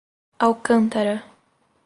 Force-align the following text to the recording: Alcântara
Alcântara 0.39 1.21